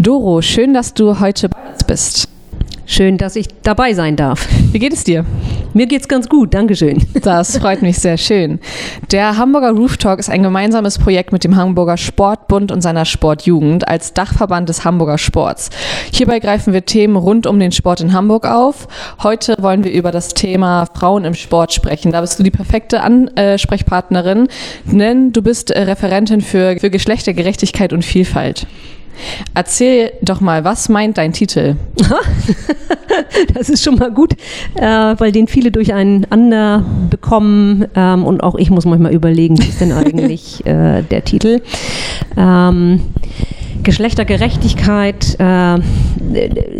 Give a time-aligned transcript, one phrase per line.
[0.00, 2.26] Doro, schön, dass du heute bei uns bist.
[2.86, 4.48] Schön, dass ich dabei sein darf.
[4.72, 5.26] Wie geht es dir?
[5.74, 7.04] Mir geht's ganz gut, Dankeschön.
[7.22, 8.60] Das freut mich sehr schön.
[9.12, 13.88] Der Hamburger Roof Talk ist ein gemeinsames Projekt mit dem Hamburger Sportbund und seiner Sportjugend
[13.88, 15.68] als Dachverband des Hamburger Sports.
[16.14, 18.88] Hierbei greifen wir Themen rund um den Sport in Hamburg auf.
[19.22, 22.10] Heute wollen wir über das Thema Frauen im Sport sprechen.
[22.10, 24.48] Da bist du die perfekte Ansprechpartnerin,
[24.86, 28.66] denn du bist Referentin für, für Geschlechtergerechtigkeit und Vielfalt.
[29.54, 31.76] Erzähl doch mal, was meint dein Titel?
[33.54, 34.34] das ist schon mal gut,
[34.74, 39.80] äh, weil den viele durcheinander bekommen ähm, und auch ich muss manchmal überlegen, wie ist
[39.80, 41.60] denn eigentlich äh, der Titel?
[42.36, 43.00] Ähm,
[43.82, 45.78] Geschlechtergerechtigkeit äh,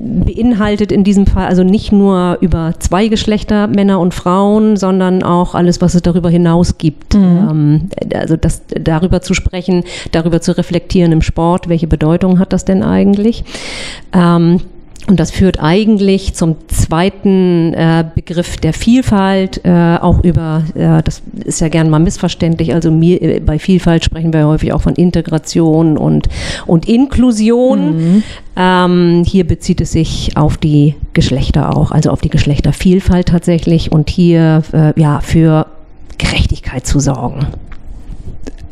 [0.00, 5.54] beinhaltet in diesem Fall also nicht nur über zwei Geschlechter, Männer und Frauen, sondern auch
[5.54, 7.14] alles, was es darüber hinaus gibt.
[7.14, 7.48] Mhm.
[7.50, 12.64] Ähm, also das, darüber zu sprechen, darüber zu reflektieren im Sport, welche Bedeutung hat das
[12.64, 13.44] denn eigentlich?
[14.12, 14.60] Ähm,
[15.06, 21.22] und das führt eigentlich zum zweiten äh, Begriff der Vielfalt, äh, auch über, äh, das
[21.44, 24.94] ist ja gern mal missverständlich, also mir, äh, bei Vielfalt sprechen wir häufig auch von
[24.94, 26.28] Integration und,
[26.66, 27.96] und Inklusion.
[27.96, 28.22] Mhm.
[28.56, 34.10] Ähm, hier bezieht es sich auf die Geschlechter auch, also auf die Geschlechtervielfalt tatsächlich und
[34.10, 35.66] hier äh, ja, für
[36.18, 37.46] Gerechtigkeit zu sorgen.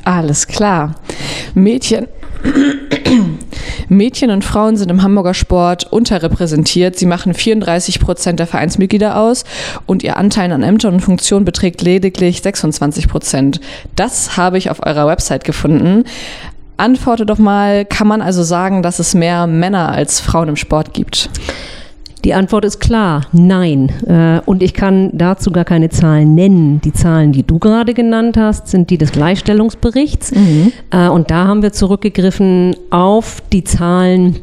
[0.05, 0.95] Alles klar.
[1.55, 2.07] Mädchen
[3.89, 6.97] Mädchen und Frauen sind im Hamburger Sport unterrepräsentiert.
[6.97, 9.45] Sie machen 34 Prozent der Vereinsmitglieder aus
[9.86, 13.61] und ihr Anteil an Ämtern und Funktionen beträgt lediglich 26 Prozent.
[13.97, 16.05] Das habe ich auf eurer Website gefunden.
[16.77, 20.95] Antworte doch mal, kann man also sagen, dass es mehr Männer als Frauen im Sport
[20.95, 21.28] gibt?
[22.24, 23.92] Die Antwort ist klar, nein.
[24.06, 26.80] Äh, und ich kann dazu gar keine Zahlen nennen.
[26.83, 30.33] Die Zahlen, die du gerade genannt hast, sind die des Gleichstellungsberichts.
[30.33, 30.72] Mhm.
[30.91, 34.36] Äh, und da haben wir zurückgegriffen auf die Zahlen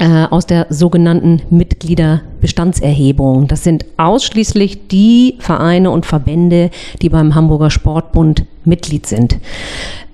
[0.00, 3.48] aus der sogenannten Mitgliederbestandserhebung.
[3.48, 6.70] Das sind ausschließlich die Vereine und Verbände,
[7.02, 9.38] die beim Hamburger Sportbund Mitglied sind.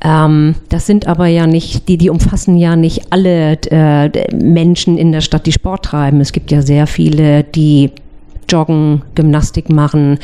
[0.02, 5.12] Ähm, das sind aber ja nicht, die, die umfassen ja nicht alle äh, Menschen in
[5.12, 6.20] der Stadt, die Sport treiben.
[6.20, 7.92] Es gibt ja sehr viele, die
[8.48, 10.18] joggen, Gymnastik machen,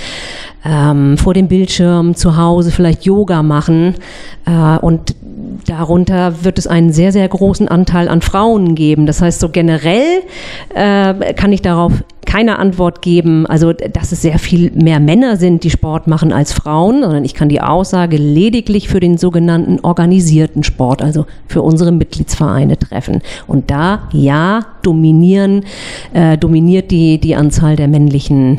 [0.64, 3.94] ähm, vor dem Bildschirm zu Hause vielleicht Yoga machen.
[4.46, 5.14] Äh, und
[5.66, 9.06] darunter wird es einen sehr, sehr großen Anteil an Frauen geben.
[9.06, 10.22] Das heißt, so generell
[10.74, 11.92] äh, kann ich darauf
[12.24, 16.52] keine Antwort geben, also dass es sehr viel mehr Männer sind, die Sport machen als
[16.52, 21.92] Frauen, sondern ich kann die Aussage lediglich für den sogenannten organisierten Sport, also für unsere
[21.92, 23.20] Mitgliedsvereine treffen.
[23.46, 25.64] Und da, ja, dominieren,
[26.14, 28.11] äh, dominiert die, die Anzahl der männlichen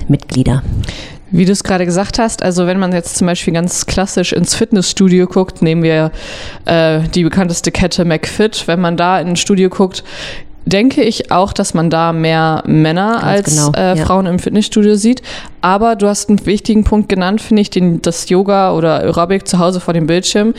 [0.07, 0.63] Mitglieder.
[1.31, 4.53] Wie du es gerade gesagt hast, also wenn man jetzt zum Beispiel ganz klassisch ins
[4.53, 6.11] Fitnessstudio guckt, nehmen wir
[6.65, 10.03] äh, die bekannteste Kette McFit, wenn man da in ein Studio guckt,
[10.65, 14.31] denke ich auch, dass man da mehr Männer Ganz als genau, äh, Frauen ja.
[14.31, 15.21] im Fitnessstudio sieht.
[15.61, 19.59] Aber du hast einen wichtigen Punkt genannt, finde ich, den, das Yoga oder Aerobic zu
[19.59, 20.53] Hause vor dem Bildschirm.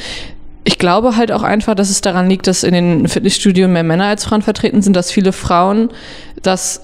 [0.66, 4.06] Ich glaube halt auch einfach, dass es daran liegt, dass in den Fitnessstudien mehr Männer
[4.06, 5.91] als Frauen vertreten sind, dass viele Frauen
[6.42, 6.80] das,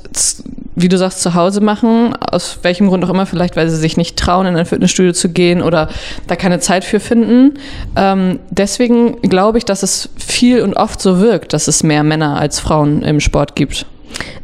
[0.76, 3.96] wie du sagst, zu Hause machen, aus welchem Grund auch immer, vielleicht weil sie sich
[3.96, 5.88] nicht trauen, in ein Fitnessstudio zu gehen oder
[6.26, 7.54] da keine Zeit für finden.
[7.96, 12.38] Ähm, deswegen glaube ich, dass es viel und oft so wirkt, dass es mehr Männer
[12.38, 13.86] als Frauen im Sport gibt.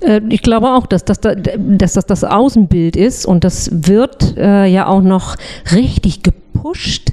[0.00, 4.66] Äh, ich glaube auch, dass das, dass das das Außenbild ist und das wird äh,
[4.66, 5.36] ja auch noch
[5.72, 6.22] richtig
[6.56, 7.12] gepusht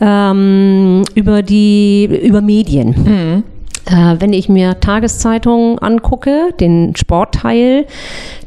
[0.00, 2.88] ähm, über die über Medien.
[2.88, 3.44] Mhm.
[3.86, 7.86] Äh, wenn ich mir Tageszeitungen angucke, den Sportteil,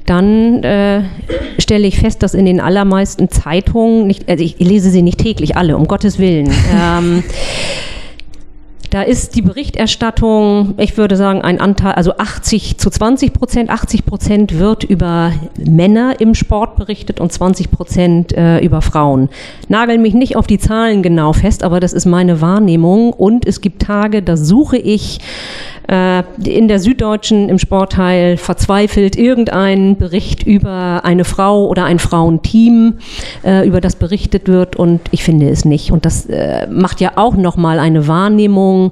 [0.08, 1.03] dann äh,
[1.59, 5.56] stelle ich fest, dass in den allermeisten Zeitungen, nicht, also ich lese sie nicht täglich
[5.56, 6.47] alle, um Gottes Willen.
[6.74, 7.24] ähm,
[8.97, 13.69] da ist die Berichterstattung, ich würde sagen, ein Anteil, also 80 zu 20 Prozent.
[13.69, 19.30] 80 Prozent wird über Männer im Sport berichtet und 20 Prozent äh, über Frauen.
[19.68, 23.13] Nagel mich nicht auf die Zahlen genau fest, aber das ist meine Wahrnehmung.
[23.13, 25.19] Und es gibt Tage, da suche ich
[25.88, 32.96] äh, in der Süddeutschen im Sportteil verzweifelt irgendein Bericht über eine Frau oder ein Frauenteam,
[33.44, 35.91] äh, über das berichtet wird und ich finde es nicht.
[35.91, 38.86] Und das äh, macht ja auch nochmal eine Wahrnehmung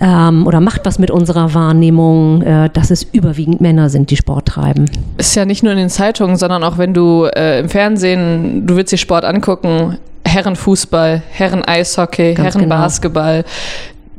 [0.00, 4.46] ähm, oder macht was mit unserer Wahrnehmung, äh, dass es überwiegend Männer sind, die Sport
[4.46, 4.86] treiben.
[5.18, 8.76] Ist ja nicht nur in den Zeitungen, sondern auch wenn du äh, im Fernsehen, du
[8.76, 13.42] willst dir Sport angucken, Herrenfußball, Herren-Eishockey, Herren-Basketball.
[13.42, 13.54] Genau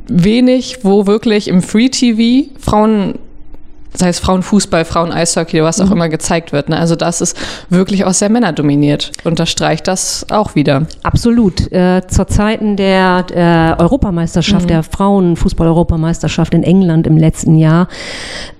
[0.08, 3.18] wenig, wo wirklich im Free TV Frauen
[3.98, 5.92] sei es Frauenfußball, Frauen-Eishockey, was auch mhm.
[5.92, 6.68] immer gezeigt wird.
[6.68, 6.78] Ne?
[6.78, 7.36] Also das ist
[7.68, 9.12] wirklich auch sehr männerdominiert.
[9.24, 10.86] Unterstreicht das auch wieder.
[11.02, 11.70] Absolut.
[11.72, 14.68] Äh, zur Zeiten der äh, Europameisterschaft, mhm.
[14.68, 17.88] der Frauenfußball-Europameisterschaft in England im letzten Jahr,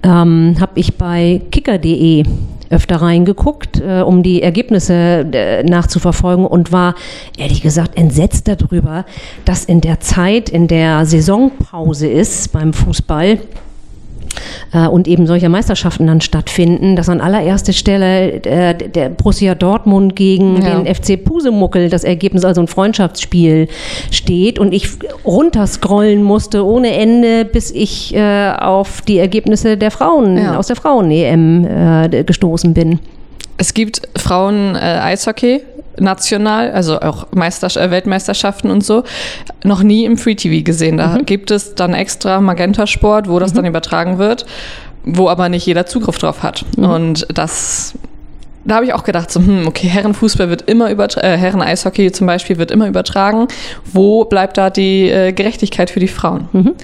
[0.02, 2.25] ähm, habe ich bei kicker.de
[2.70, 4.94] öfter reingeguckt, äh, um die Ergebnisse
[5.32, 6.94] äh, nachzuverfolgen und war
[7.37, 9.06] ehrlich gesagt entsetzt darüber,
[9.44, 13.38] dass in der Zeit, in der Saisonpause ist beim Fußball,
[14.73, 20.17] äh, und eben solche Meisterschaften dann stattfinden, dass an allererster Stelle äh, der Borussia Dortmund
[20.17, 20.81] gegen ja.
[20.81, 23.69] den FC Pusemuckel das Ergebnis, also ein Freundschaftsspiel
[24.11, 24.88] steht und ich
[25.25, 30.56] runterscrollen musste ohne Ende, bis ich äh, auf die Ergebnisse der Frauen ja.
[30.56, 32.99] aus der Frauen-EM äh, gestoßen bin.
[33.56, 35.62] Es gibt Frauen-Eishockey,
[36.00, 39.05] national, also auch Meister äh, Weltmeisterschaften und so,
[39.65, 40.97] noch nie im Free TV gesehen.
[40.97, 41.27] Da mhm.
[41.27, 43.56] gibt es dann extra Magenta Sport, wo das mhm.
[43.56, 44.47] dann übertragen wird,
[45.05, 46.65] wo aber nicht jeder Zugriff drauf hat.
[46.77, 46.85] Mhm.
[46.85, 47.95] Und das
[48.65, 52.27] da habe ich auch gedacht, so, hm, okay, Herrenfußball wird immer übertragen, äh, Herren-Eishockey zum
[52.27, 53.49] Beispiel wird immer übertragen.
[53.85, 56.49] Wo bleibt da die äh, Gerechtigkeit für die Frauen?
[56.53, 56.75] Mhm.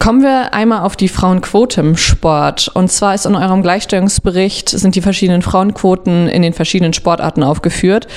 [0.00, 2.68] Kommen wir einmal auf die Frauenquote im Sport.
[2.72, 8.08] Und zwar ist in eurem Gleichstellungsbericht sind die verschiedenen Frauenquoten in den verschiedenen Sportarten aufgeführt.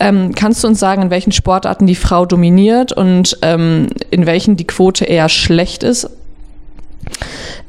[0.00, 4.56] Ähm, kannst du uns sagen, in welchen Sportarten die Frau dominiert und ähm, in welchen
[4.56, 6.10] die Quote eher schlecht ist?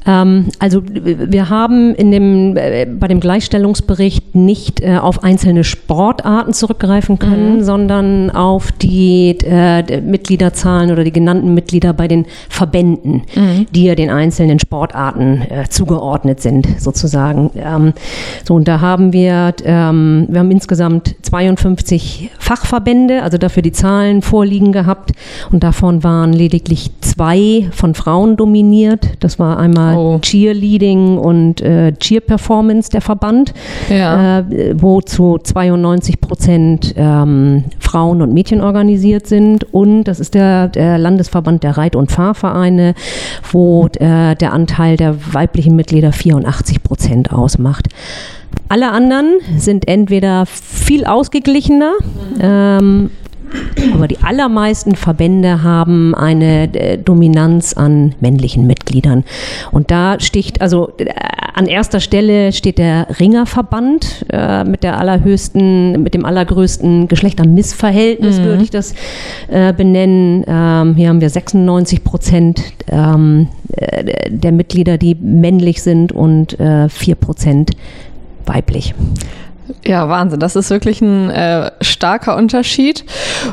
[0.06, 6.54] Ähm, also wir haben in dem, äh, bei dem Gleichstellungsbericht nicht äh, auf einzelne Sportarten
[6.54, 7.64] zurückgreifen können, mhm.
[7.64, 13.66] sondern auf die äh, Mitgliederzahlen oder die genannten Mitglieder bei den Verbänden, mhm.
[13.74, 17.52] die ja den einzelnen Sportarten zugeordnet sind, sozusagen.
[17.56, 17.94] Ähm,
[18.46, 24.22] so, und da haben wir, ähm, wir haben insgesamt 52 Fachverbände, also dafür die Zahlen
[24.22, 25.12] vorliegen gehabt
[25.52, 29.10] und davon waren lediglich zwei von Frauen dominiert.
[29.20, 30.20] Das war einmal oh.
[30.20, 33.54] Cheerleading und äh, Cheer Performance der Verband,
[33.90, 34.40] ja.
[34.40, 39.74] äh, wo zu 92 Prozent ähm, Frauen und Mädchen organisiert sind.
[39.74, 42.94] Und das ist der, der Landesverband der Reit- und Fahrvereine,
[43.52, 47.88] wo äh, der Anteil der weiblichen Mitglieder 84 Prozent ausmacht.
[48.68, 51.94] Alle anderen sind entweder viel ausgeglichener
[52.40, 53.10] ähm,
[53.94, 59.24] aber die allermeisten Verbände haben eine äh, Dominanz an männlichen Mitgliedern.
[59.72, 61.06] Und da sticht, also äh,
[61.54, 68.44] an erster Stelle steht der Ringerverband äh, mit der allerhöchsten, mit dem allergrößten Geschlechtermissverhältnis, mhm.
[68.44, 68.94] würde ich das
[69.48, 70.44] äh, benennen.
[70.48, 76.90] Ähm, hier haben wir 96 Prozent ähm, äh, der Mitglieder, die männlich sind und äh,
[76.90, 77.72] 4 Prozent
[78.46, 78.94] weiblich.
[79.86, 80.40] Ja, Wahnsinn.
[80.40, 83.06] Das ist wirklich ein äh, starker Unterschied.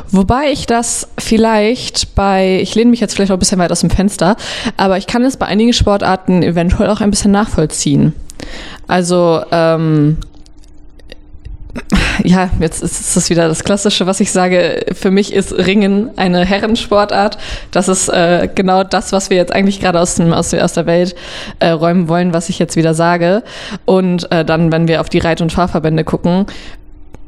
[0.09, 3.81] Wobei ich das vielleicht bei, ich lehne mich jetzt vielleicht auch ein bisschen weit aus
[3.81, 4.35] dem Fenster,
[4.77, 8.13] aber ich kann es bei einigen Sportarten eventuell auch ein bisschen nachvollziehen.
[8.87, 10.17] Also ähm,
[12.23, 14.85] ja, jetzt ist es wieder das Klassische, was ich sage.
[14.93, 17.37] Für mich ist Ringen eine Herrensportart.
[17.71, 21.15] Das ist äh, genau das, was wir jetzt eigentlich gerade aus, aus, aus der Welt
[21.59, 23.43] äh, räumen wollen, was ich jetzt wieder sage.
[23.85, 26.45] Und äh, dann, wenn wir auf die Reit- und Fahrverbände gucken,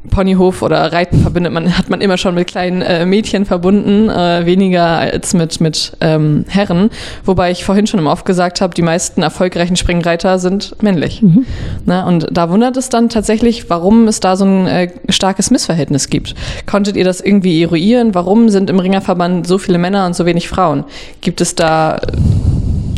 [0.08, 4.46] Ponyhof oder Reiten verbindet man, hat man immer schon mit kleinen äh, Mädchen verbunden, äh,
[4.46, 6.90] weniger als mit, mit ähm, Herren.
[7.24, 11.20] Wobei ich vorhin schon im Off gesagt habe, die meisten erfolgreichen Springreiter sind männlich.
[11.20, 11.44] Mhm.
[11.84, 16.08] Na, und da wundert es dann tatsächlich, warum es da so ein äh, starkes Missverhältnis
[16.08, 16.34] gibt.
[16.66, 18.14] Konntet ihr das irgendwie eruieren?
[18.14, 20.84] Warum sind im Ringerverband so viele Männer und so wenig Frauen?
[21.20, 22.00] Gibt es da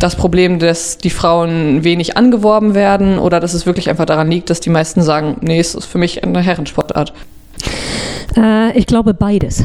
[0.03, 4.49] das Problem, dass die Frauen wenig angeworben werden oder dass es wirklich einfach daran liegt,
[4.49, 7.13] dass die meisten sagen, nee, es ist für mich eine Herrensportart?
[8.35, 9.63] Äh, ich glaube beides.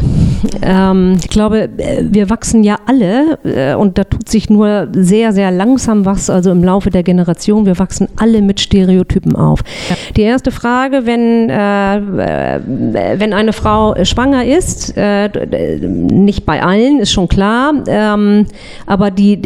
[0.62, 1.68] Ähm, ich glaube,
[2.02, 6.50] wir wachsen ja alle äh, und da tut sich nur sehr, sehr langsam was, also
[6.50, 7.66] im Laufe der Generation.
[7.66, 9.60] Wir wachsen alle mit Stereotypen auf.
[10.16, 15.28] Die erste Frage, wenn, äh, wenn eine Frau schwanger ist, äh,
[15.86, 18.46] nicht bei allen, ist schon klar, ähm,
[18.86, 19.38] aber die,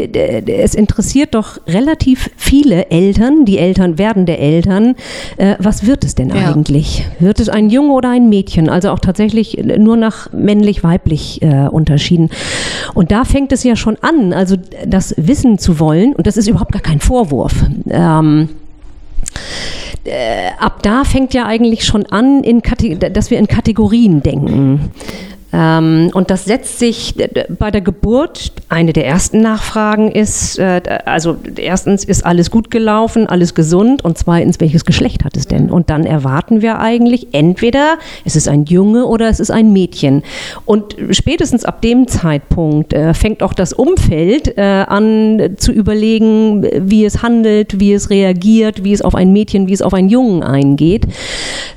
[0.46, 4.94] es interessiert doch relativ viele Eltern, die Eltern werden der Eltern,
[5.36, 6.52] äh, was wird es denn ja.
[6.52, 7.06] eigentlich?
[7.18, 8.70] Wird es ein Junge oder ein Mädchen?
[8.70, 12.30] Also auch tatsächlich nur nach männlich-weiblich äh, unterschieden.
[12.94, 16.48] Und da fängt es ja schon an, also das wissen zu wollen, und das ist
[16.48, 17.54] überhaupt gar kein Vorwurf.
[17.90, 18.48] Ähm,
[20.04, 22.62] äh, ab da fängt ja eigentlich schon an, in
[23.12, 24.90] dass wir in Kategorien denken.
[25.52, 27.14] Ähm, und das setzt sich
[27.58, 33.26] bei der Geburt, eine der ersten Nachfragen ist, äh, also erstens, ist alles gut gelaufen,
[33.26, 35.70] alles gesund und zweitens, welches Geschlecht hat es denn?
[35.70, 40.22] Und dann erwarten wir eigentlich entweder, es ist ein Junge oder es ist ein Mädchen.
[40.64, 47.04] Und spätestens ab dem Zeitpunkt äh, fängt auch das Umfeld äh, an zu überlegen, wie
[47.04, 50.42] es handelt, wie es reagiert, wie es auf ein Mädchen, wie es auf einen Jungen
[50.42, 51.06] eingeht.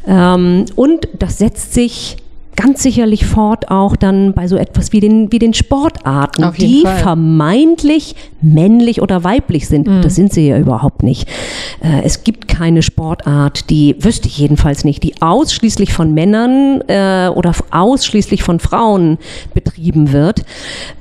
[0.08, 2.18] Ähm, und das setzt sich
[2.56, 6.98] ganz sicherlich fort auch dann bei so etwas wie den, wie den Sportarten, die Fall.
[6.98, 9.88] vermeintlich männlich oder weiblich sind.
[9.88, 10.02] Mhm.
[10.02, 11.28] Das sind sie ja überhaupt nicht.
[11.82, 17.30] Äh, es gibt keine Sportart, die, wüsste ich jedenfalls nicht, die ausschließlich von Männern äh,
[17.34, 19.18] oder ausschließlich von Frauen
[19.54, 20.46] betrieben wird.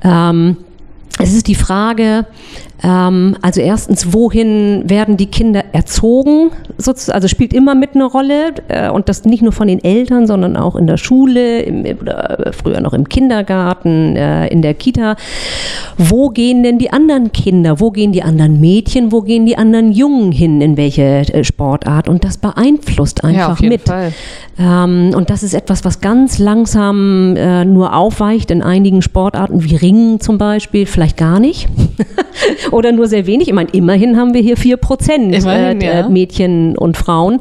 [0.03, 0.57] Ähm,
[1.17, 2.25] es ist die Frage,
[2.83, 6.51] ähm, also erstens, wohin werden die Kinder erzogen?
[6.77, 10.57] Also spielt immer mit eine Rolle äh, und das nicht nur von den Eltern, sondern
[10.57, 15.15] auch in der Schule im, oder früher noch im Kindergarten, äh, in der Kita.
[15.97, 17.79] Wo gehen denn die anderen Kinder?
[17.79, 19.11] Wo gehen die anderen Mädchen?
[19.11, 20.59] Wo gehen die anderen Jungen hin?
[20.59, 22.09] In welche äh, Sportart?
[22.09, 23.83] Und das beeinflusst einfach ja, mit.
[24.59, 29.75] Ähm, und das ist etwas, was ganz langsam äh, nur aufweicht in einigen Sportarten wie
[29.75, 31.67] Ringen zum Beispiel, vielleicht gar nicht.
[32.71, 33.49] oder nur sehr wenig.
[33.49, 36.09] Ich meine, immerhin haben wir hier vier Prozent äh, ja.
[36.09, 37.39] Mädchen und Frauen.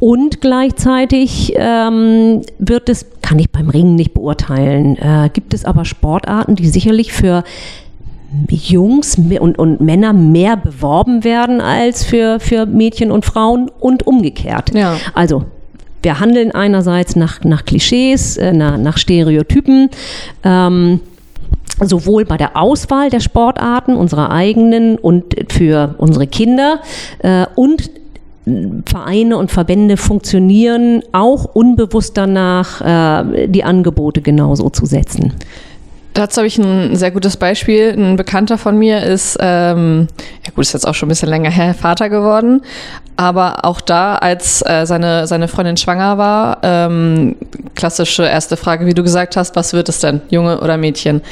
[0.00, 5.84] Und gleichzeitig ähm, wird es, kann ich beim Ringen nicht beurteilen, äh, gibt es aber
[5.84, 7.44] Sportarten, die sicherlich für
[8.50, 14.74] Jungs und, und Männer mehr beworben werden als für, für Mädchen und Frauen und umgekehrt.
[14.74, 14.96] Ja.
[15.14, 15.44] Also
[16.02, 19.88] wir handeln einerseits nach, nach Klischees, äh, nach, nach Stereotypen.
[20.42, 20.98] Ähm,
[21.86, 26.80] sowohl bei der Auswahl der Sportarten unserer eigenen und für unsere Kinder
[27.20, 27.90] äh, und
[28.86, 35.32] Vereine und Verbände funktionieren auch unbewusst danach, äh, die Angebote genauso zu setzen.
[36.14, 37.94] Dazu habe ich ein sehr gutes Beispiel.
[37.96, 40.08] Ein Bekannter von mir ist, ähm,
[40.44, 42.62] ja gut, ist jetzt auch schon ein bisschen länger her, Vater geworden.
[43.16, 47.36] Aber auch da, als äh, seine, seine Freundin schwanger war, ähm,
[47.74, 51.22] klassische erste Frage, wie du gesagt hast, was wird es denn, Junge oder Mädchen?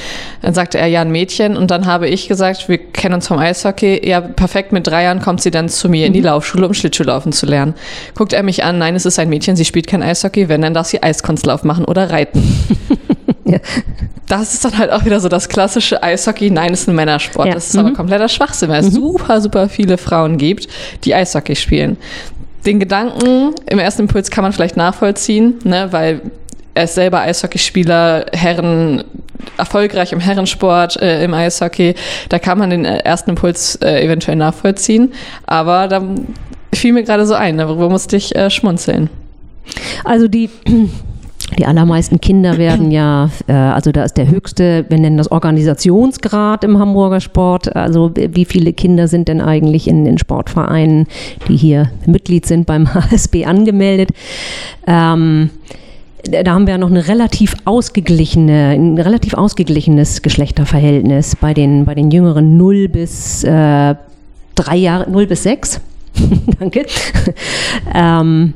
[0.41, 1.57] Dann sagte er, ja, ein Mädchen.
[1.57, 4.07] Und dann habe ich gesagt, wir kennen uns vom Eishockey.
[4.07, 6.27] Ja, perfekt, mit drei Jahren kommt sie dann zu mir in die mhm.
[6.27, 7.75] Laufschule, um Schlittschuhlaufen zu lernen.
[8.15, 10.49] Guckt er mich an, nein, es ist ein Mädchen, sie spielt kein Eishockey.
[10.49, 12.43] Wenn, dann darf sie Eiskunstlauf machen oder reiten.
[13.51, 13.59] ja
[14.31, 16.51] das ist dann halt auch wieder so das klassische Eishockey.
[16.51, 17.49] Nein, ist ein Männersport.
[17.49, 17.55] Ja.
[17.55, 17.81] Das ist mhm.
[17.81, 18.95] aber kompletter Schwachsinn, weil es mhm.
[18.95, 20.69] super, super viele Frauen gibt,
[21.05, 21.97] die Eishockey spielen.
[22.65, 26.21] Den Gedanken im ersten Impuls kann man vielleicht nachvollziehen, ne, weil
[26.75, 29.03] er ist selber Eishockeyspieler, Herren,
[29.57, 31.95] erfolgreich im Herrensport, äh, im Eishockey.
[32.29, 35.13] Da kann man den ersten Impuls äh, eventuell nachvollziehen.
[35.47, 36.03] Aber da
[36.73, 39.11] fiel mir gerade so ein, darüber musste ich äh, schmunzeln.
[40.05, 40.51] Also die
[41.59, 46.65] die allermeisten Kinder werden ja, äh, also da ist der höchste, wir nennen das Organisationsgrad
[46.65, 47.75] im Hamburger Sport.
[47.75, 51.07] Also wie viele Kinder sind denn eigentlich in den Sportvereinen,
[51.49, 54.11] die hier Mitglied sind beim HSB angemeldet?
[54.87, 55.51] Ähm,
[56.23, 61.95] da haben wir ja noch eine relativ ausgeglichene, ein relativ ausgeglichenes Geschlechterverhältnis bei den, bei
[61.95, 63.95] den Jüngeren 0 bis äh,
[64.55, 65.81] drei Jahre, 0 bis 6.
[66.59, 66.87] Danke.
[67.95, 68.55] ähm,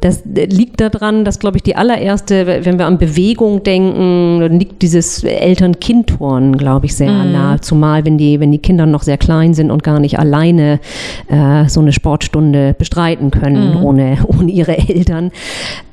[0.00, 4.80] das liegt daran, dass, glaube ich, die allererste, wenn wir an Bewegung denken, dann liegt
[4.80, 7.32] dieses Eltern-Kind-Turnen, glaube ich, sehr mhm.
[7.32, 7.60] nahe.
[7.60, 10.80] Zumal, wenn die, wenn die Kinder noch sehr klein sind und gar nicht alleine
[11.28, 13.84] äh, so eine Sportstunde bestreiten können, mhm.
[13.84, 15.32] ohne, ohne ihre Eltern.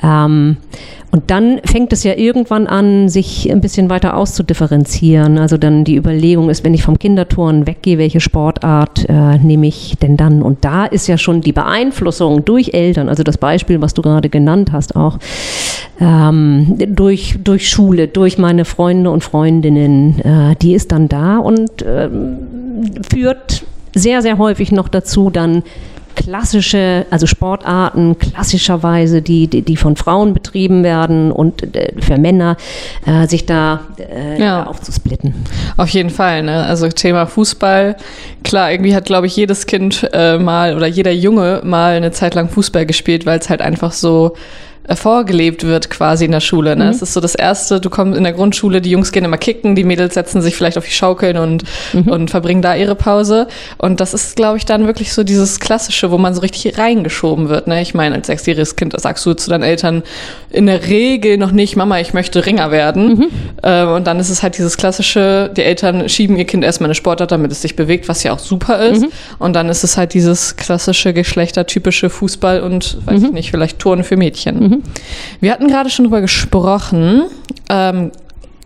[0.02, 0.58] Ähm,
[1.10, 5.38] und dann fängt es ja irgendwann an, sich ein bisschen weiter auszudifferenzieren.
[5.38, 9.96] Also dann die Überlegung ist, wenn ich vom Kinderturnen weggehe, welche Sportart äh, nehme ich
[10.02, 10.42] denn dann?
[10.42, 14.30] Und da ist ja schon die Beeinflussung durch Eltern, also das Beispiel, was du gerade
[14.30, 15.18] genannt hast, auch
[16.00, 21.82] ähm, durch, durch Schule, durch meine Freunde und Freundinnen, äh, die ist dann da und
[21.82, 22.10] äh,
[23.10, 25.63] führt sehr, sehr häufig noch dazu, dann
[26.17, 32.57] klassische, also Sportarten klassischerweise, die, die, die von Frauen betrieben werden und äh, für Männer,
[33.05, 34.65] äh, sich da äh, ja.
[34.65, 35.33] aufzusplitten.
[35.77, 36.63] Auf jeden Fall, ne?
[36.63, 37.95] Also Thema Fußball,
[38.43, 42.33] klar, irgendwie hat, glaube ich, jedes Kind äh, mal oder jeder Junge mal eine Zeit
[42.33, 44.33] lang Fußball gespielt, weil es halt einfach so
[44.96, 46.75] vorgelebt wird quasi in der Schule.
[46.75, 46.86] Ne?
[46.86, 46.89] Mhm.
[46.91, 49.75] Es ist so das Erste, du kommst in der Grundschule, die Jungs gehen immer kicken,
[49.75, 51.63] die Mädels setzen sich vielleicht auf die Schaukeln und,
[51.94, 52.08] mhm.
[52.08, 53.48] und verbringen da ihre Pause.
[53.77, 57.50] Und das ist, glaube ich, dann wirklich so dieses Klassische, wo man so richtig reingeschoben
[57.50, 57.67] wird.
[57.67, 57.82] Ne?
[57.82, 60.03] Ich meine, als sechsjähriges Kind sagst du zu deinen Eltern
[60.50, 63.08] in der Regel noch nicht, Mama, ich möchte Ringer werden.
[63.08, 63.27] Mhm.
[63.63, 66.96] Ähm, und dann ist es halt dieses Klassische, die Eltern schieben ihr Kind erstmal eine
[66.96, 69.01] Sportart, damit es sich bewegt, was ja auch super ist.
[69.01, 69.10] Mhm.
[69.39, 73.34] Und dann ist es halt dieses klassische, geschlechtertypische Fußball und, weiß ich mhm.
[73.34, 74.76] nicht, vielleicht Turnen für Mädchen.
[75.39, 77.24] Wir hatten gerade schon drüber gesprochen.
[77.69, 78.12] Ähm,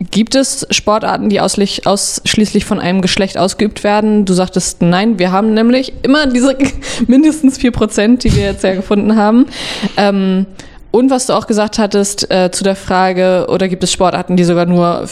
[0.09, 4.25] Gibt es Sportarten, die ausschließlich von einem Geschlecht ausgeübt werden?
[4.25, 6.57] Du sagtest nein, wir haben nämlich immer diese
[7.07, 9.45] mindestens vier Prozent, die wir jetzt ja gefunden haben.
[9.97, 10.47] Ähm,
[10.89, 14.43] und was du auch gesagt hattest äh, zu der Frage, oder gibt es Sportarten, die
[14.43, 15.07] sogar nur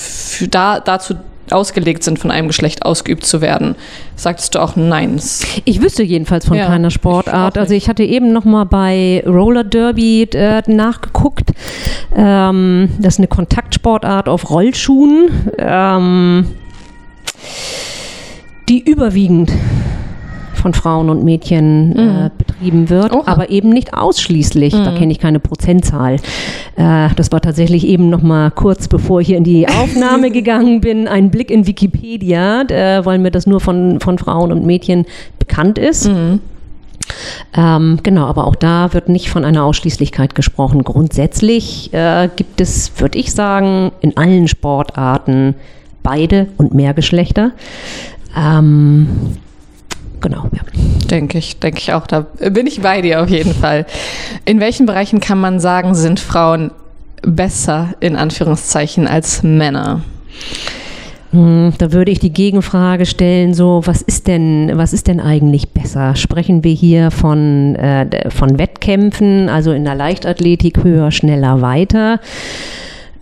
[0.50, 1.16] da, dazu
[1.54, 3.76] ausgelegt sind, von einem Geschlecht ausgeübt zu werden.
[4.16, 5.20] Sagtest du auch nein?
[5.66, 7.56] Ich wüsste jedenfalls von ja, keiner Sportart.
[7.56, 11.52] Ich also ich hatte eben noch mal bei Roller Derby äh, nachgeguckt.
[12.16, 16.46] Ähm, das ist eine Kontaktsportart auf Rollschuhen, ähm,
[18.68, 19.52] die überwiegend
[20.54, 22.30] von Frauen und Mädchen äh,
[22.60, 23.24] betrieben wird, Oha.
[23.26, 24.74] aber eben nicht ausschließlich.
[24.74, 24.86] Mhm.
[24.86, 26.16] Da kenne ich keine Prozentzahl.
[26.76, 30.82] Äh, das war tatsächlich eben noch mal kurz bevor ich hier in die Aufnahme gegangen
[30.82, 35.06] bin, ein Blick in Wikipedia, äh, weil mir das nur von, von Frauen und Mädchen
[35.40, 36.08] bekannt ist.
[36.08, 36.42] Mhm.
[37.56, 40.84] Ähm, genau, aber auch da wird nicht von einer Ausschließlichkeit gesprochen.
[40.84, 45.56] Grundsätzlich äh, gibt es, würde ich sagen, in allen Sportarten
[46.04, 47.52] beide und mehr Geschlechter.
[48.38, 49.38] Ähm,
[50.22, 50.62] genau, ja.
[51.10, 52.08] Denke ich, denke ich auch.
[52.08, 53.86] Da bin ich bei dir auf jeden Fall.
[54.46, 56.72] In welchen Bereichen kann man sagen, sind Frauen
[57.22, 60.02] besser in Anführungszeichen als Männer?
[61.32, 65.70] Hm, da würde ich die Gegenfrage stellen, so, was ist denn, was ist denn eigentlich
[65.70, 66.16] besser?
[66.16, 72.20] Sprechen wir hier von, äh, von Wettkämpfen, also in der Leichtathletik höher, schneller, weiter?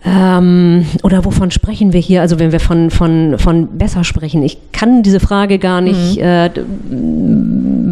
[0.04, 2.20] Ähm, oder wovon sprechen wir hier?
[2.20, 6.22] Also wenn wir von, von, von besser sprechen, ich kann diese Frage gar nicht mhm.
[6.22, 6.50] äh,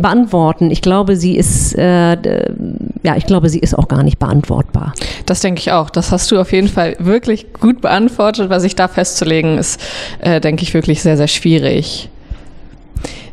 [0.00, 0.70] beantworten.
[0.70, 2.16] Ich glaube, sie ist, äh,
[3.02, 4.94] ja, ich glaube, sie ist auch gar nicht beantwortbar.
[5.26, 5.90] Das denke ich auch.
[5.90, 8.50] Das hast du auf jeden Fall wirklich gut beantwortet.
[8.50, 9.80] Was sich da festzulegen ist,
[10.20, 12.08] äh, denke ich, wirklich sehr, sehr schwierig.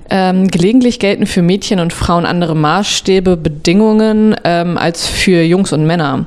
[0.09, 5.85] Ähm, gelegentlich gelten für Mädchen und Frauen andere Maßstäbe, Bedingungen ähm, als für Jungs und
[5.85, 6.25] Männer.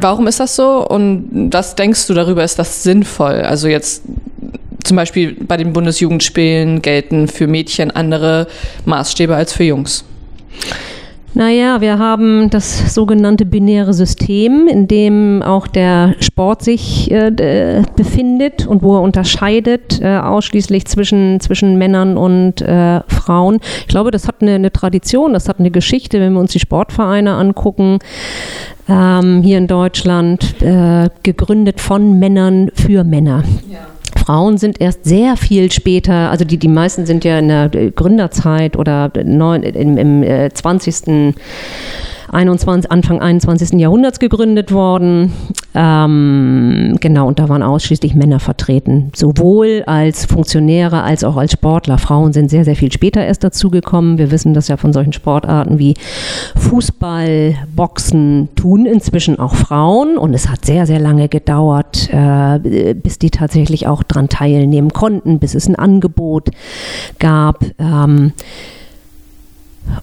[0.00, 3.42] Warum ist das so und was denkst du darüber, ist das sinnvoll?
[3.42, 4.02] Also jetzt
[4.84, 8.46] zum Beispiel bei den Bundesjugendspielen gelten für Mädchen andere
[8.86, 10.04] Maßstäbe als für Jungs.
[11.32, 18.66] Naja, wir haben das sogenannte binäre System, in dem auch der Sport sich äh, befindet
[18.66, 23.60] und wo er unterscheidet äh, ausschließlich zwischen, zwischen Männern und äh, Frauen.
[23.82, 26.58] Ich glaube, das hat eine, eine, Tradition, das hat eine Geschichte, wenn wir uns die
[26.58, 28.00] Sportvereine angucken.
[28.88, 33.44] Ähm, hier in Deutschland, äh, gegründet von Männern für Männer.
[33.70, 33.78] Ja.
[34.16, 38.76] Frauen sind erst sehr viel später, also die, die meisten sind ja in der Gründerzeit
[38.76, 41.34] oder neun, im, im äh, 20.
[42.32, 43.80] 21, Anfang 21.
[43.80, 45.32] Jahrhunderts gegründet worden.
[45.74, 51.98] Ähm, genau, und da waren ausschließlich Männer vertreten, sowohl als Funktionäre als auch als Sportler.
[51.98, 54.18] Frauen sind sehr, sehr viel später erst dazugekommen.
[54.18, 55.94] Wir wissen das ja von solchen Sportarten wie
[56.56, 60.16] Fußball, Boxen, tun inzwischen auch Frauen.
[60.18, 65.38] Und es hat sehr, sehr lange gedauert, äh, bis die tatsächlich auch daran teilnehmen konnten,
[65.38, 66.50] bis es ein Angebot
[67.18, 67.64] gab.
[67.78, 68.32] Ähm,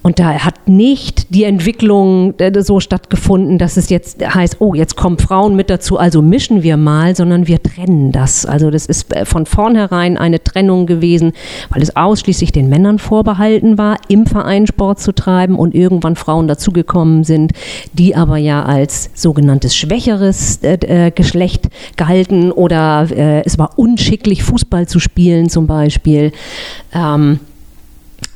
[0.02, 4.96] und da hat nicht die Entwicklung äh, so stattgefunden, dass es jetzt heißt, oh, jetzt
[4.96, 8.46] kommen Frauen mit dazu, also mischen wir mal, sondern wir trennen das.
[8.46, 11.34] Also das ist äh, von vornherein eine Trennung gewesen,
[11.70, 16.48] weil es ausschließlich den Männern vorbehalten war, im Verein Sport zu treiben und irgendwann Frauen
[16.48, 17.54] dazugekommen sind,
[17.94, 23.08] die aber ja als sogenanntes schwächeres äh, Geschlecht galten oder
[23.46, 26.32] es war unschicklich, Fußball zu spielen zum Beispiel.
[26.94, 27.40] Ähm,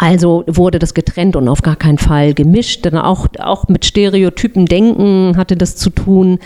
[0.01, 2.87] also wurde das getrennt und auf gar keinen Fall gemischt.
[2.87, 6.39] Dann auch, auch mit Stereotypen denken hatte das zu tun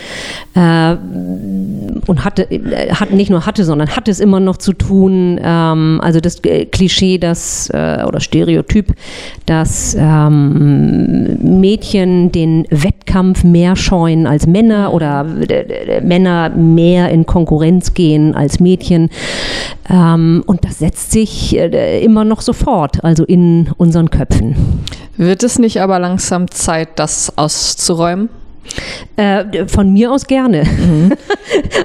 [0.55, 0.97] äh,
[2.05, 5.39] und hatte, äh, hat nicht nur hatte, sondern hat es immer noch zu tun.
[5.41, 8.93] Ähm, also das Klischee, das äh, oder Stereotyp,
[9.45, 17.93] dass ähm, Mädchen den Wettkampf mehr scheuen als Männer oder äh, Männer mehr in Konkurrenz
[17.93, 19.09] gehen als Mädchen.
[19.89, 23.03] Ähm, und das setzt sich äh, immer noch sofort.
[23.03, 24.55] Also in unseren Köpfen.
[25.17, 28.29] Wird es nicht aber langsam Zeit, das auszuräumen?
[29.17, 30.63] Äh, von mir aus gerne.
[30.63, 31.13] Mhm.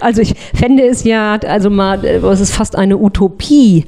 [0.01, 3.85] Also ich fände es ja, also mal, es ist fast eine Utopie,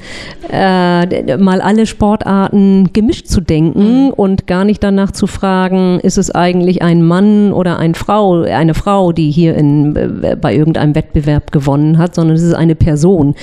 [0.50, 4.10] äh, mal alle Sportarten gemischt zu denken mhm.
[4.10, 8.74] und gar nicht danach zu fragen, ist es eigentlich ein Mann oder eine Frau, eine
[8.74, 13.34] Frau, die hier in, äh, bei irgendeinem Wettbewerb gewonnen hat, sondern es ist eine Person.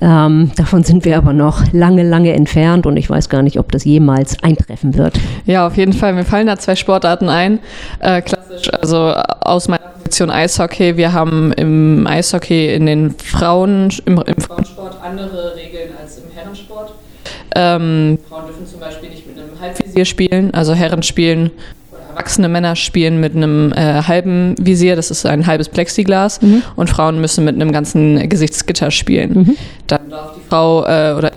[0.00, 3.70] Ähm, davon sind wir aber noch lange, lange entfernt und ich weiß gar nicht, ob
[3.72, 5.18] das jemals eintreffen wird.
[5.46, 6.14] Ja, auf jeden Fall.
[6.14, 7.60] Mir fallen da zwei Sportarten ein.
[8.00, 14.18] Äh, klassisch also aus meiner Position Eishockey, wir haben im Eishockey in den Frauen, im,
[14.18, 16.92] im Frauensport andere Regeln als im Herrensport.
[17.54, 21.50] Ähm, Frauen dürfen zum Beispiel nicht mit einem Halbvisier spielen, also Herren spielen
[21.90, 26.62] oder erwachsene Männer spielen mit einem äh, halben Visier, das ist ein halbes Plexiglas, mhm.
[26.76, 29.32] und Frauen müssen mit einem ganzen Gesichtsgitter spielen.
[29.32, 29.56] Mhm.
[29.86, 31.32] Dann darf die Frau äh, oder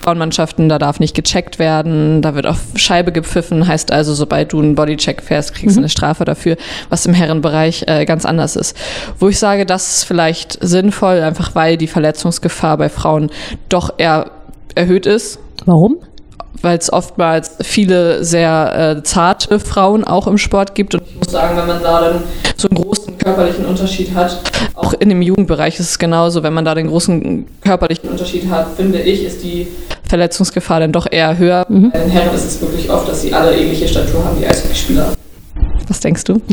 [0.00, 4.60] Frauenmannschaften, da darf nicht gecheckt werden, da wird auf Scheibe gepfiffen, heißt also, sobald du
[4.60, 5.84] einen Bodycheck fährst, kriegst du mhm.
[5.84, 6.56] eine Strafe dafür,
[6.88, 8.76] was im Herrenbereich äh, ganz anders ist.
[9.18, 13.30] Wo ich sage, das ist vielleicht sinnvoll, einfach weil die Verletzungsgefahr bei Frauen
[13.68, 14.30] doch eher
[14.74, 15.38] erhöht ist.
[15.66, 15.98] Warum?
[16.62, 20.94] Weil es oftmals viele sehr äh, zarte Frauen auch im Sport gibt.
[20.94, 22.22] Und ich muss sagen, wenn man da dann
[22.56, 24.40] so einen großen körperlichen Unterschied hat,
[24.74, 28.68] auch in dem Jugendbereich ist es genauso, wenn man da den großen körperlichen Unterschied hat,
[28.76, 29.68] finde ich, ist die
[30.08, 31.64] Verletzungsgefahr dann doch eher höher.
[31.68, 31.90] Mhm.
[31.90, 35.14] Bei den Herren ist es wirklich oft, dass sie alle ähnliche Statur haben wie Eishockeyspieler.
[35.88, 36.40] Was denkst du?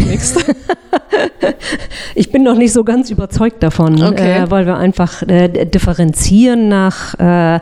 [2.16, 4.44] ich bin noch nicht so ganz überzeugt davon, okay.
[4.44, 7.60] äh, weil wir einfach äh, differenzieren nach, äh,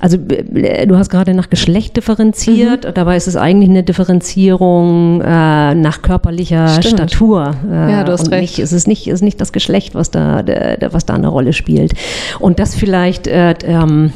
[0.00, 2.94] also äh, du hast gerade nach Geschlecht differenziert, mhm.
[2.94, 7.10] dabei ist es eigentlich eine Differenzierung äh, nach körperlicher Stimmt.
[7.10, 7.54] Statur.
[7.70, 8.40] Äh, ja, du hast recht.
[8.42, 10.44] Nicht, es ist nicht, ist nicht das Geschlecht, was da,
[10.90, 11.92] was da eine Rolle spielt.
[12.40, 14.12] Und das vielleicht ähm,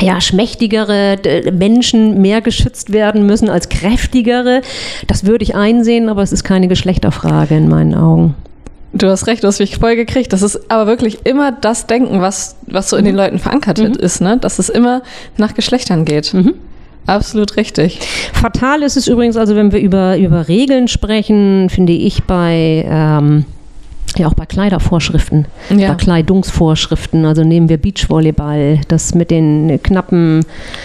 [0.00, 1.18] ja, schmächtigere
[1.52, 4.60] Menschen mehr geschützt werden müssen als kräftigere.
[5.06, 8.34] Das würde ich einsehen, aber es ist keine Geschlechterfrage in meinen Augen.
[8.92, 10.32] Du hast recht, du hast mich voll gekriegt.
[10.32, 13.20] Das ist aber wirklich immer das Denken, was, was so in den mhm.
[13.20, 13.92] Leuten verankert mhm.
[13.92, 14.38] ist, ne?
[14.38, 15.02] dass es immer
[15.36, 16.32] nach Geschlechtern geht.
[16.32, 16.54] Mhm.
[17.06, 18.00] Absolut richtig.
[18.32, 23.44] Fatal ist es übrigens, also wenn wir über, über Regeln sprechen, finde ich bei ähm,
[24.18, 25.88] ja auch bei Kleidervorschriften, ja.
[25.88, 27.24] bei Kleidungsvorschriften.
[27.24, 30.44] Also nehmen wir Beachvolleyball, das mit den knappen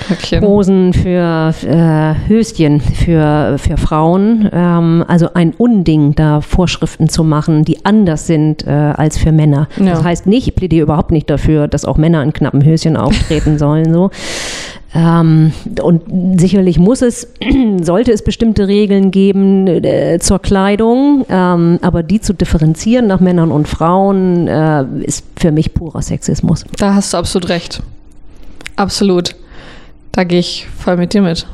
[0.10, 0.44] Höckchen.
[0.44, 4.50] Hosen für äh, Höschen für, für Frauen.
[4.52, 9.68] Ähm, also ein Unding, da Vorschriften zu machen, die anders sind äh, als für Männer.
[9.78, 9.92] Ja.
[9.92, 13.58] Das heißt nicht, ich plädiere überhaupt nicht dafür, dass auch Männer in knappen Höschen auftreten
[13.58, 13.94] sollen.
[13.94, 14.12] So.
[14.94, 17.28] Ähm, und sicherlich muss es,
[17.82, 23.52] sollte es bestimmte Regeln geben äh, zur Kleidung, ähm, aber die zu differenzieren nach Männern
[23.52, 26.66] und Frauen äh, ist für mich purer Sexismus.
[26.78, 27.82] Da hast du absolut recht.
[28.76, 29.36] Absolut.
[30.12, 31.48] Da gehe ich voll mit dir mit.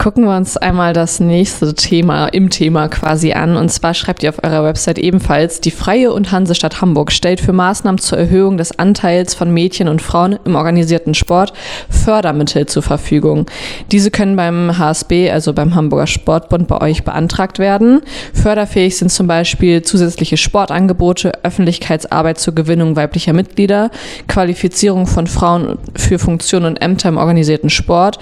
[0.00, 3.58] Gucken wir uns einmal das nächste Thema im Thema quasi an.
[3.58, 7.52] Und zwar schreibt ihr auf eurer Website ebenfalls, die Freie und Hansestadt Hamburg stellt für
[7.52, 11.52] Maßnahmen zur Erhöhung des Anteils von Mädchen und Frauen im organisierten Sport
[11.90, 13.44] Fördermittel zur Verfügung.
[13.92, 18.00] Diese können beim HSB, also beim Hamburger Sportbund, bei euch beantragt werden.
[18.32, 23.90] Förderfähig sind zum Beispiel zusätzliche Sportangebote, Öffentlichkeitsarbeit zur Gewinnung weiblicher Mitglieder,
[24.28, 28.18] Qualifizierung von Frauen für Funktionen und Ämter im organisierten Sport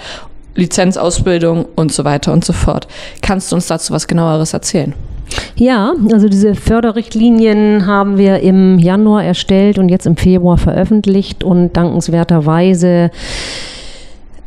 [0.55, 2.87] Lizenzausbildung und so weiter und so fort.
[3.21, 4.93] Kannst du uns dazu was genaueres erzählen?
[5.55, 11.75] Ja, also diese Förderrichtlinien haben wir im Januar erstellt und jetzt im Februar veröffentlicht und
[11.77, 13.11] dankenswerterweise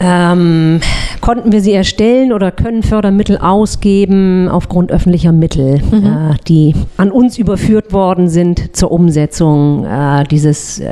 [0.03, 0.81] ähm,
[1.21, 6.07] konnten wir sie erstellen oder können Fördermittel ausgeben aufgrund öffentlicher Mittel, mhm.
[6.07, 10.89] äh, die an uns überführt worden sind zur Umsetzung äh, dieses, äh,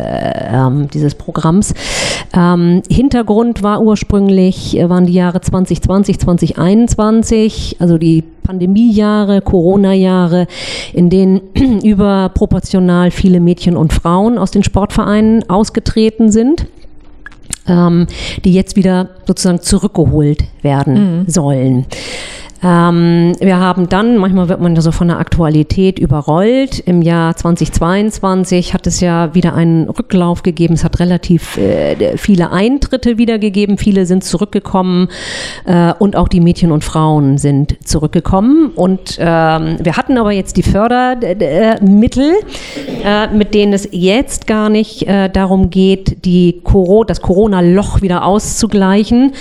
[0.52, 1.74] ähm, dieses Programms.
[2.32, 10.46] Ähm, Hintergrund war ursprünglich, äh, waren die Jahre 2020, 2021, also die Pandemiejahre, Corona-Jahre,
[10.92, 11.40] in denen
[11.82, 16.66] überproportional viele Mädchen und Frauen aus den Sportvereinen ausgetreten sind
[18.44, 21.24] die jetzt wieder sozusagen zurückgeholt werden mhm.
[21.28, 21.86] sollen.
[22.62, 26.80] Ähm, wir haben dann, manchmal wird man ja so von der Aktualität überrollt.
[26.80, 30.74] Im Jahr 2022 hat es ja wieder einen Rücklauf gegeben.
[30.74, 33.78] Es hat relativ äh, viele Eintritte wieder gegeben.
[33.78, 35.08] Viele sind zurückgekommen
[35.64, 38.72] äh, und auch die Mädchen und Frauen sind zurückgekommen.
[38.74, 42.34] Und ähm, wir hatten aber jetzt die Fördermittel,
[43.04, 48.24] äh, mit denen es jetzt gar nicht äh, darum geht, die Coro das Corona-Loch wieder
[48.24, 49.32] auszugleichen,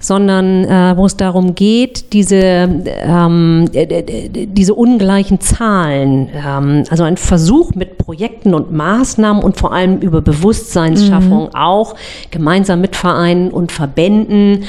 [0.00, 7.74] sondern äh, wo es darum geht, diese ähm, diese ungleichen Zahlen, ähm, also ein Versuch
[7.74, 11.54] mit Projekten und Maßnahmen und vor allem über Bewusstseinsschaffung mhm.
[11.54, 11.94] auch
[12.30, 14.64] gemeinsam mit Vereinen und Verbänden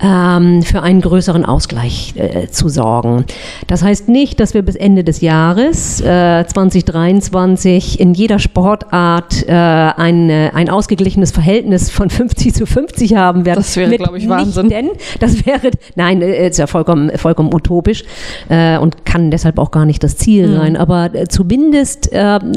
[0.00, 3.24] ähm, für einen größeren Ausgleich äh, zu sorgen.
[3.66, 9.52] Das heißt nicht, dass wir bis Ende des Jahres äh, 2023 in jeder Sportart äh,
[9.52, 13.58] ein, ein ausgeglichenes Verhältnis von 50 zu 50 haben werden.
[13.58, 14.68] Das wäre, glaube ich, Wahnsinn.
[14.68, 18.04] Denn das wäre, nein, äh, ist ja vollkommen, vollkommen utopisch
[18.48, 20.56] äh, und kann deshalb auch gar nicht das Ziel mhm.
[20.56, 20.76] sein.
[20.76, 22.10] Aber äh, zumindest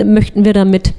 [0.05, 0.93] möchten wir damit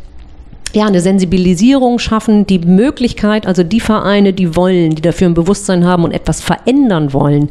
[0.72, 5.85] ja, eine Sensibilisierung schaffen, die Möglichkeit, also die Vereine, die wollen, die dafür ein Bewusstsein
[5.85, 7.48] haben und etwas verändern wollen,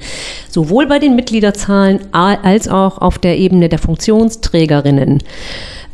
[0.50, 5.20] sowohl bei den Mitgliederzahlen als auch auf der Ebene der Funktionsträgerinnen.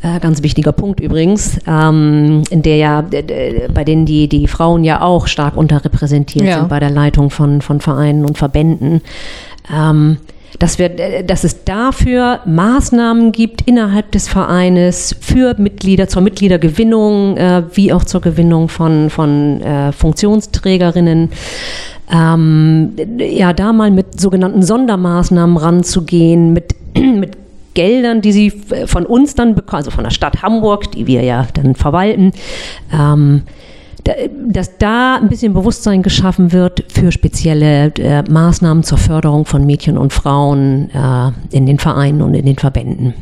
[0.02, 5.00] Äh, ganz wichtiger Punkt übrigens, ähm, in der ja, bei denen die, die Frauen ja
[5.00, 6.58] auch stark unterrepräsentiert ja.
[6.58, 9.00] sind bei der Leitung von, von Vereinen und Verbänden.
[9.72, 10.18] Ähm,
[10.58, 17.36] dass, wir, äh, dass es dafür Maßnahmen gibt innerhalb des Vereines für Mitglieder, zur Mitgliedergewinnung,
[17.36, 21.30] äh, wie auch zur Gewinnung von, von äh, Funktionsträgerinnen.
[22.10, 27.36] Ähm, ja, da mal mit sogenannten Sondermaßnahmen ranzugehen, mit, mit
[27.74, 28.50] Geldern, die sie
[28.86, 32.32] von uns dann bekommen, also von der Stadt Hamburg, die wir ja dann verwalten,
[32.90, 33.42] ähm,
[34.48, 39.98] dass da ein bisschen Bewusstsein geschaffen wird für spezielle äh, Maßnahmen zur Förderung von Mädchen
[39.98, 43.14] und Frauen äh, in den Vereinen und in den Verbänden.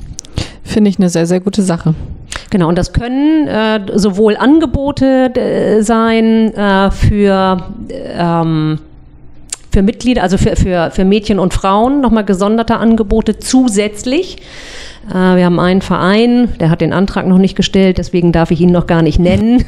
[0.63, 1.95] Finde ich eine sehr, sehr gute Sache.
[2.51, 7.59] Genau, und das können äh, sowohl Angebote äh, sein äh, für
[7.91, 8.79] ähm,
[9.75, 14.39] für Mitglieder, also für, für, für Mädchen und Frauen nochmal gesonderte Angebote zusätzlich.
[15.11, 18.61] Äh, wir haben einen Verein, der hat den Antrag noch nicht gestellt, deswegen darf ich
[18.61, 19.65] ihn noch gar nicht nennen,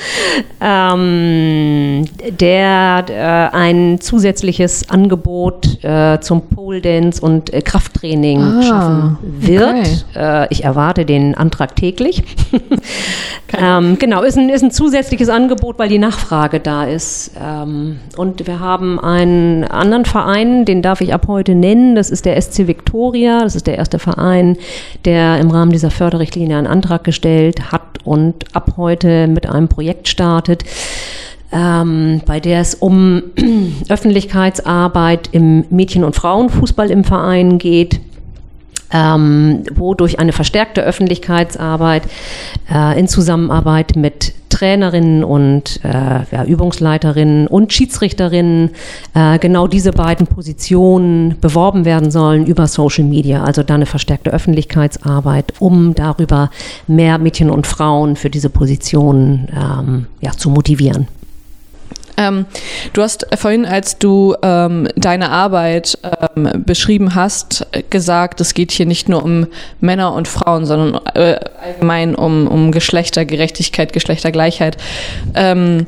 [0.60, 2.04] ähm,
[2.38, 10.04] der äh, ein zusätzliches Angebot äh, zum Pole Dance und äh, Krafttraining ah, schaffen wird.
[10.14, 10.44] Okay.
[10.44, 12.24] Äh, ich erwarte den Antrag täglich.
[13.58, 17.32] ähm, genau, ist ein, ist ein zusätzliches Angebot, weil die Nachfrage da ist.
[17.42, 22.24] Ähm, und wir haben einen anderen Verein, den darf ich ab heute nennen, das ist
[22.24, 24.56] der SC Victoria, das ist der erste Verein,
[25.04, 30.08] der im Rahmen dieser Förderrichtlinie einen Antrag gestellt hat und ab heute mit einem Projekt
[30.08, 30.64] startet.
[31.52, 33.22] Ähm, bei der es um
[33.88, 38.00] Öffentlichkeitsarbeit im Mädchen- und Frauenfußball im Verein geht,
[38.92, 42.04] ähm, wo eine verstärkte Öffentlichkeitsarbeit
[42.72, 45.88] äh, in Zusammenarbeit mit Trainerinnen und äh,
[46.30, 48.70] ja, Übungsleiterinnen und Schiedsrichterinnen
[49.14, 53.42] äh, genau diese beiden Positionen beworben werden sollen über Social Media.
[53.42, 56.50] Also da eine verstärkte Öffentlichkeitsarbeit, um darüber
[56.86, 61.08] mehr Mädchen und Frauen für diese Positionen ähm, ja, zu motivieren.
[62.16, 62.46] Ähm,
[62.92, 65.98] du hast vorhin, als du ähm, deine Arbeit
[66.36, 69.46] ähm, beschrieben hast, gesagt, es geht hier nicht nur um
[69.80, 74.76] Männer und Frauen, sondern äh, allgemein um, um Geschlechtergerechtigkeit, Geschlechtergleichheit.
[75.34, 75.86] Ähm,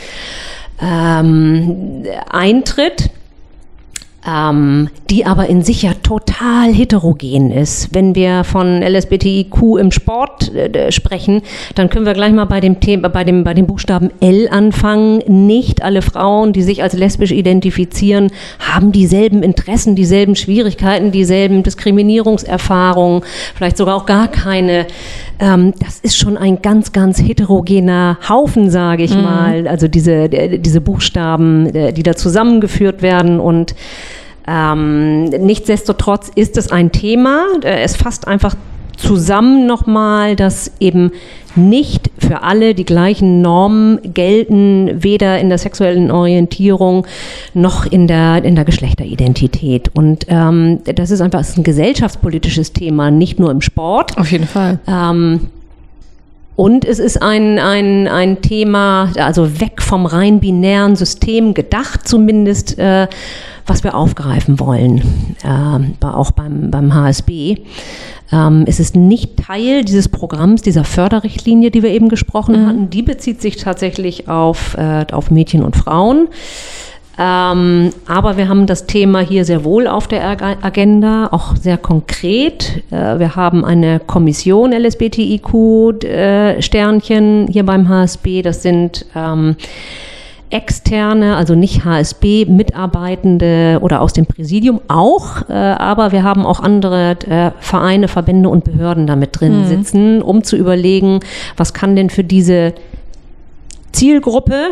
[0.80, 3.10] ähm, eintritt
[4.28, 7.94] ähm, die aber in sich ja total heterogen ist.
[7.94, 11.42] Wenn wir von LSBTIQ im Sport äh, sprechen,
[11.76, 15.20] dann können wir gleich mal bei dem Thema, bei dem, bei dem Buchstaben L anfangen.
[15.28, 23.22] Nicht alle Frauen, die sich als lesbisch identifizieren, haben dieselben Interessen, dieselben Schwierigkeiten, dieselben Diskriminierungserfahrungen,
[23.56, 24.88] vielleicht sogar auch gar keine.
[25.40, 29.22] Ähm, das ist schon ein ganz, ganz heterogener Haufen, sage ich mhm.
[29.22, 29.68] mal.
[29.68, 33.76] Also diese, äh, diese Buchstaben, äh, die da zusammengeführt werden und
[34.48, 37.46] ähm, nichtsdestotrotz ist es ein Thema.
[37.64, 38.56] Äh, es fasst einfach
[38.98, 41.12] zusammen nochmal, dass eben
[41.56, 47.06] nicht für alle die gleichen Normen gelten, weder in der sexuellen Orientierung
[47.54, 49.92] noch in der, in der Geschlechteridentität.
[49.94, 54.18] Und ähm, das ist einfach das ist ein gesellschaftspolitisches Thema, nicht nur im Sport.
[54.18, 54.80] Auf jeden Fall.
[54.88, 55.48] Ähm,
[56.58, 62.80] und es ist ein, ein, ein Thema, also weg vom rein binären System gedacht zumindest,
[62.80, 63.08] äh,
[63.68, 67.58] was wir aufgreifen wollen, äh, auch beim, beim HSB.
[68.32, 72.68] Ähm, es ist nicht Teil dieses Programms, dieser Förderrichtlinie, die wir eben gesprochen mhm.
[72.68, 72.90] hatten.
[72.90, 76.28] Die bezieht sich tatsächlich auf, äh, auf Mädchen und Frauen.
[77.20, 82.84] Ähm, aber wir haben das Thema hier sehr wohl auf der Agenda, auch sehr konkret.
[82.92, 88.44] Äh, wir haben eine Kommission LSBTIQ-Sternchen äh, hier beim HSB.
[88.44, 89.56] Das sind ähm,
[90.50, 97.18] externe, also nicht HSB-Mitarbeitende oder aus dem Präsidium auch, äh, aber wir haben auch andere
[97.28, 99.66] äh, Vereine, Verbände und Behörden damit drin mhm.
[99.66, 101.20] sitzen, um zu überlegen,
[101.58, 102.74] was kann denn für diese
[103.98, 104.72] Zielgruppe,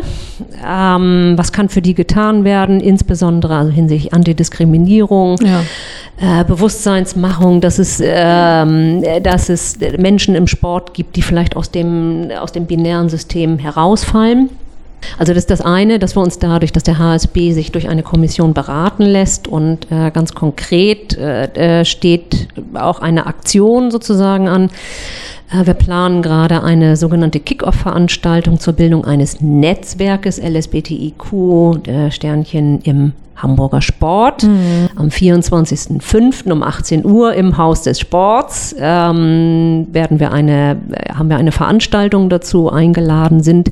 [0.64, 6.40] ähm, was kann für die getan werden, insbesondere also hinsichtlich Antidiskriminierung, ja.
[6.40, 12.30] äh, Bewusstseinsmachung, dass es, ähm, dass es Menschen im Sport gibt, die vielleicht aus dem,
[12.40, 14.48] aus dem binären System herausfallen.
[15.18, 18.04] Also das ist das eine, dass wir uns dadurch, dass der HSB sich durch eine
[18.04, 24.70] Kommission beraten lässt und äh, ganz konkret äh, äh, steht auch eine Aktion sozusagen an.
[25.50, 33.12] Äh, wir planen gerade eine sogenannte Kick-Off-Veranstaltung zur Bildung eines Netzwerkes LSBTIQ, äh, Sternchen im
[33.36, 34.88] Hamburger Sport mhm.
[34.96, 36.50] am 24.05.
[36.50, 40.78] um 18 Uhr im Haus des Sports ähm, werden wir eine,
[41.14, 43.70] haben wir eine Veranstaltung dazu eingeladen, sind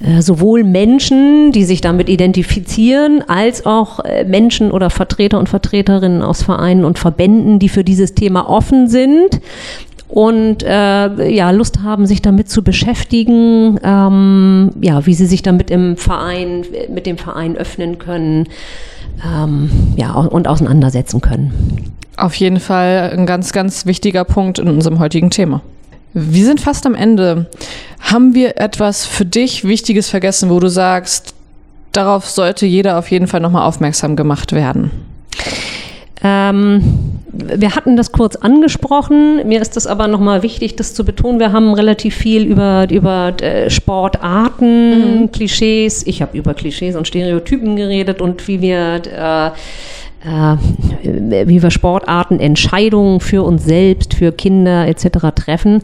[0.00, 6.22] äh, sowohl Menschen, die sich damit identifizieren, als auch äh, Menschen oder Vertreter und Vertreterinnen
[6.22, 9.40] aus Vereinen und Verbänden, die für dieses Thema offen sind
[10.12, 15.70] und äh, ja, Lust haben, sich damit zu beschäftigen, ähm, ja, wie sie sich damit
[15.70, 18.46] im Verein, mit dem Verein öffnen können
[19.24, 21.94] ähm, ja, und auseinandersetzen können.
[22.18, 25.62] Auf jeden Fall ein ganz, ganz wichtiger Punkt in unserem heutigen Thema.
[26.12, 27.48] Wir sind fast am Ende.
[27.98, 31.34] Haben wir etwas für dich Wichtiges vergessen, wo du sagst,
[31.92, 34.90] darauf sollte jeder auf jeden Fall nochmal aufmerksam gemacht werden?
[36.22, 36.82] Ähm,
[37.32, 39.46] wir hatten das kurz angesprochen.
[39.48, 41.40] Mir ist es aber nochmal wichtig, das zu betonen.
[41.40, 45.32] Wir haben relativ viel über, über äh, Sportarten, mhm.
[45.32, 46.06] Klischees.
[46.06, 49.50] Ich habe über Klischees und Stereotypen geredet und wie wir äh,
[50.24, 50.56] äh,
[51.46, 55.34] wie wir Sportarten, Entscheidungen für uns selbst, für Kinder etc.
[55.34, 55.82] treffen.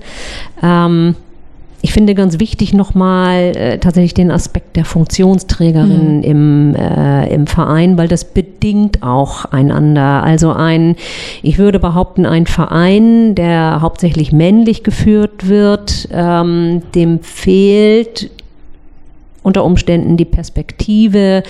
[0.62, 1.16] Ähm,
[1.80, 6.22] ich finde ganz wichtig nochmal äh, tatsächlich den Aspekt der Funktionsträgerin mhm.
[6.22, 8.24] im, äh, im Verein, weil das
[8.58, 10.22] bedingt auch einander.
[10.22, 10.96] Also ein,
[11.42, 18.30] ich würde behaupten, ein Verein, der hauptsächlich männlich geführt wird, ähm, dem fehlt
[19.42, 21.42] unter Umständen die Perspektive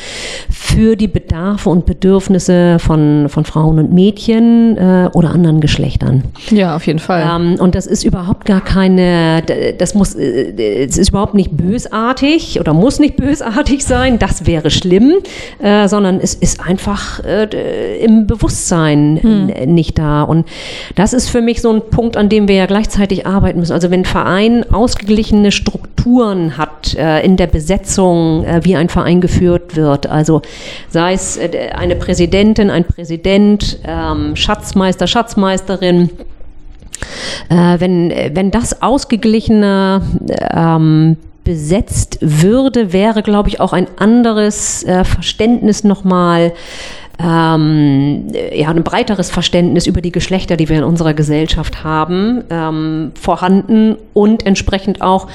[0.51, 6.24] für die Bedarfe und Bedürfnisse von, von Frauen und Mädchen äh, oder anderen Geschlechtern.
[6.51, 7.24] Ja, auf jeden Fall.
[7.29, 9.42] Ähm, und das ist überhaupt gar keine,
[9.79, 14.70] das muss, äh, es ist überhaupt nicht bösartig oder muss nicht bösartig sein, das wäre
[14.70, 15.14] schlimm,
[15.59, 19.74] äh, sondern es ist einfach äh, im Bewusstsein hm.
[19.74, 20.22] nicht da.
[20.22, 20.46] Und
[20.94, 23.72] das ist für mich so ein Punkt, an dem wir ja gleichzeitig arbeiten müssen.
[23.72, 28.88] Also wenn ein Verein ausgeglichene Strukturen hat äh, in der Besetzung, Besetzung, äh, wie ein
[28.88, 30.07] Verein geführt wird.
[30.07, 30.43] Also
[30.91, 36.11] sei es äh, eine Präsidentin, ein Präsident, ähm, Schatzmeister, Schatzmeisterin.
[37.49, 40.03] Äh, wenn, wenn das ausgeglichener
[40.53, 46.53] ähm, besetzt würde, wäre, glaube ich, auch ein anderes äh, Verständnis nochmal
[47.21, 53.12] ähm, ja, ein breiteres Verständnis über die Geschlechter, die wir in unserer Gesellschaft haben, ähm,
[53.14, 55.29] vorhanden und entsprechend auch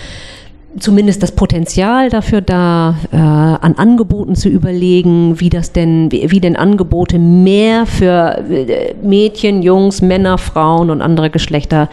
[0.80, 6.40] zumindest das Potenzial dafür da, äh, an Angeboten zu überlegen, wie das denn, wie, wie
[6.40, 11.90] denn Angebote mehr für äh, Mädchen, Jungs, Männer, Frauen und andere Geschlechter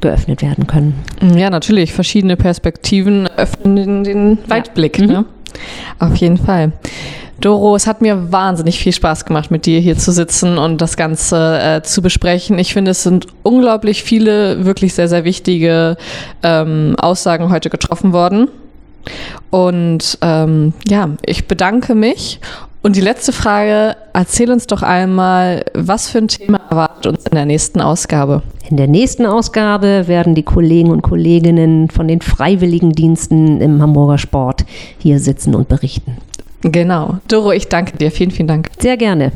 [0.00, 0.94] geöffnet werden können.
[1.36, 1.92] Ja, natürlich.
[1.92, 4.98] Verschiedene Perspektiven öffnen den Weitblick.
[4.98, 5.06] Ja.
[5.06, 5.24] Ne?
[5.98, 6.72] Auf jeden Fall.
[7.40, 10.96] Doro, es hat mir wahnsinnig viel Spaß gemacht, mit dir hier zu sitzen und das
[10.96, 12.58] Ganze äh, zu besprechen.
[12.58, 15.96] Ich finde, es sind unglaublich viele wirklich sehr, sehr wichtige
[16.42, 18.48] ähm, Aussagen heute getroffen worden.
[19.50, 22.40] Und ähm, ja, ich bedanke mich.
[22.84, 27.34] Und die letzte Frage, erzähl uns doch einmal, was für ein Thema erwartet uns in
[27.34, 28.42] der nächsten Ausgabe?
[28.68, 34.66] In der nächsten Ausgabe werden die Kollegen und Kolleginnen von den Freiwilligendiensten im Hamburger Sport
[34.98, 36.18] hier sitzen und berichten.
[36.60, 37.20] Genau.
[37.26, 38.10] Doro, ich danke dir.
[38.10, 38.68] Vielen, vielen Dank.
[38.78, 39.32] Sehr gerne.